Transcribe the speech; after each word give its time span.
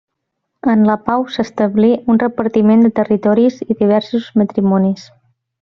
En 0.71 0.79
la 0.87 0.95
pau 1.09 1.25
s'establí 1.35 1.91
un 2.13 2.21
repartiment 2.25 2.83
de 2.87 2.93
territoris 3.03 3.63
i 3.67 3.81
diversos 3.85 4.31
matrimonis. 4.43 5.09